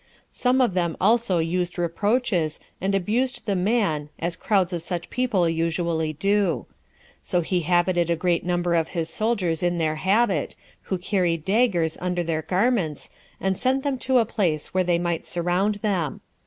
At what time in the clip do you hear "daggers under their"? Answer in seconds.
11.45-12.41